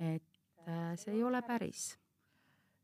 [0.00, 1.96] et see ei ole päris.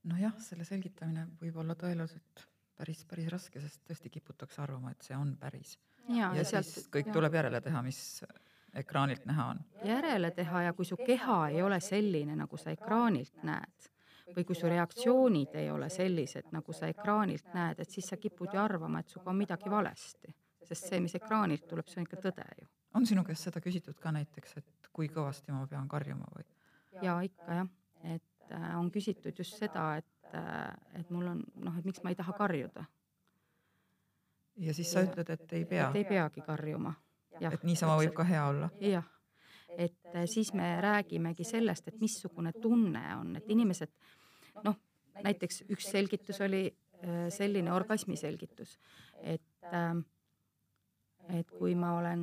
[0.04, 5.16] nojah, selle selgitamine võib olla tõeliselt päris, päris raske, sest tõesti kiputakse arvama, et see
[5.16, 5.78] on päris.
[6.08, 7.18] ja, ja siis sealt, kõik ja.
[7.18, 8.22] tuleb järele teha, mis
[8.74, 9.64] ekraanilt näha on.
[9.84, 13.91] järele teha ja kui su keha ei ole selline, nagu sa ekraanilt näed
[14.36, 18.54] või kui su reaktsioonid ei ole sellised, nagu sa ekraanilt näed, et siis sa kipud
[18.54, 20.34] ju arvama, et sinuga on midagi valesti,
[20.68, 22.68] sest see, mis ekraanilt tuleb, see on ikka tõde ju.
[22.94, 26.44] on sinu käest seda küsitud ka näiteks, et kui kõvasti ma pean karjuma või?
[27.02, 27.70] ja ikka jah,
[28.14, 32.12] et äh, on küsitud just seda, et äh, et mul on noh, et miks ma
[32.12, 32.84] ei taha karjuda.
[34.56, 35.88] ja siis sa ütled, et ei pea?
[35.90, 36.94] et ei peagi karjuma.
[37.40, 38.70] et niisama võib ka hea olla?
[38.80, 39.08] jah,
[39.76, 43.92] et äh, siis me räägimegi sellest, et missugune tunne on, et inimesed
[44.64, 44.78] noh,
[45.22, 48.78] näiteks üks selgitus oli äh, selline orgasmi selgitus,
[49.20, 49.42] et
[51.32, 52.22] et kui ma olen,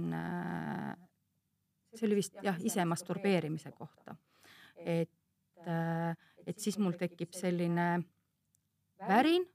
[1.96, 4.18] see oli vist jah, ise masturbeerimise kohta,
[4.78, 5.10] et
[6.48, 7.88] et siis mul tekib selline
[9.08, 9.46] värin,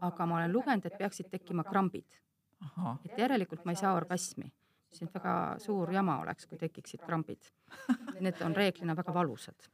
[0.00, 2.18] aga ma olen lugenud, et peaksid tekkima krambid.
[3.04, 4.52] et järelikult ma ei saa orgasmi.
[4.90, 7.46] siis et väga suur jama oleks, kui tekiksid krambid.
[8.20, 9.68] Need on reeglina väga valusad.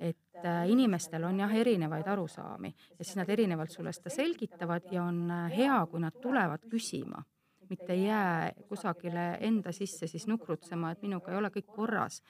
[0.00, 5.04] Et äh, inimestel on jah erinevaid arusaami ja siis nad erinevalt sulle seda selgitavad ja
[5.04, 7.22] on äh, hea, kui nad tulevad küsima
[7.70, 12.22] mitte ei jää kusagile enda sisse siis nukrutsema, et minuga ei ole kõik korras.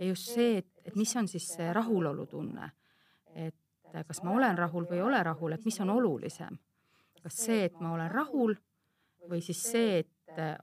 [0.00, 2.70] ja just see, et, et mis on siis see rahulolutunne
[3.34, 6.58] et kas ma olen rahul või ei ole rahul, et mis on olulisem.
[7.22, 8.54] kas see, et ma olen rahul
[9.28, 10.10] või siis see, et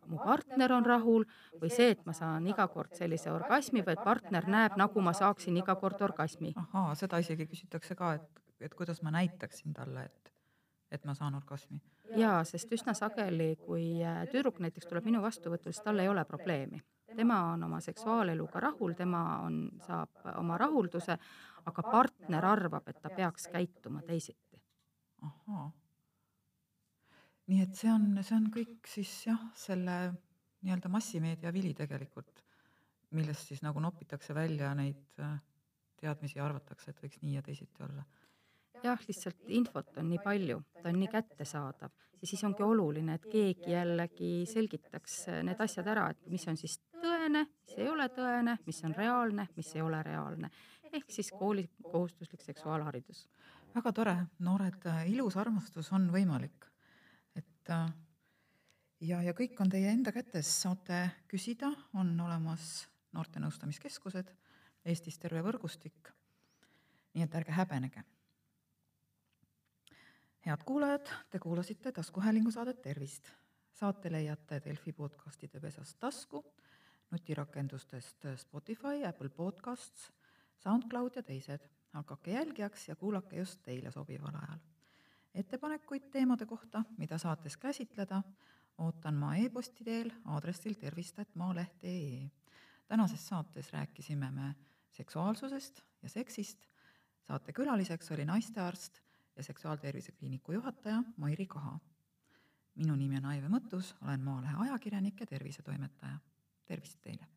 [0.08, 1.26] mu partner on rahul
[1.62, 5.14] või see, et ma saan iga kord sellise orgasmi või et partner näeb, nagu ma
[5.14, 6.54] saaksin iga kord orgasmi.
[6.56, 10.34] ahaa, seda isegi küsitakse ka, et, et kuidas ma näitaksin talle, et,
[10.92, 11.82] et ma saan orgasmi.
[12.16, 16.26] jaa, sest üsna sageli, kui äh, tüdruk näiteks tuleb minu vastuvõtule, siis tal ei ole
[16.26, 16.82] probleemi.
[17.16, 21.18] tema on oma seksuaaleluga rahul, tema on, saab oma rahulduse,
[21.66, 24.62] aga partner arvab, et ta peaks käituma teisiti.
[25.22, 25.72] ahhaa
[27.52, 29.98] nii et see on, see on kõik siis jah, selle
[30.66, 32.42] nii-öelda massimeedia vili tegelikult,
[33.16, 35.38] millest siis nagu nopitakse välja neid äh,
[36.02, 38.06] teadmisi ja arvatakse, et võiks nii ja teisiti olla.
[38.84, 43.26] jah, lihtsalt infot on nii palju, ta on nii kättesaadav ja siis ongi oluline, et
[43.30, 48.58] keegi jällegi selgitaks need asjad ära, et mis on siis tõene, mis ei ole tõene,
[48.66, 50.50] mis on reaalne, mis ei ole reaalne.
[50.92, 53.28] ehk siis kooli kohustuslik seksuaalharidus.
[53.76, 56.75] väga tore, noored, äh, ilus armastus on võimalik
[57.66, 64.34] et ja, ja kõik on teie enda kätes, saate küsida, on olemas noorte nõustamiskeskused,
[64.86, 66.12] Eestis terve võrgustik.
[67.14, 68.04] nii et ärge häbenege.
[70.46, 73.32] head kuulajad, te kuulasite taskuhäälingu saadet Tervist.
[73.74, 76.46] saate leiate Delfi podcastide pesast tasku,
[77.12, 80.12] nutirakendustest Spotify, Apple Podcasts,
[80.58, 81.70] SoundCloud ja teised.
[81.94, 84.75] hakake jälgijaks ja kuulake just teile sobival ajal
[85.36, 88.22] ettepanekuid teemade kohta, mida saates käsitleda,
[88.78, 92.30] ootan ma e-posti teel aadressil tervist.maaleht.ee.
[92.88, 94.56] tänases saates rääkisime me
[94.92, 96.68] seksuaalsusest ja seksist.
[97.28, 99.00] saate külaliseks oli naistearst
[99.36, 101.80] ja Seksuaaltervise Kliiniku juhataja Mairi Kaha.
[102.76, 106.20] minu nimi on Aive Mõttus, olen Maalehe ajakirjanik ja tervisetoimetaja.
[106.66, 107.35] tervist teile!